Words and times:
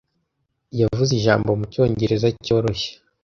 Yavuze 0.81 1.11
ijambo 1.19 1.49
mu 1.59 1.65
Cyongereza 1.71 2.27
cyoroshye. 2.45 2.91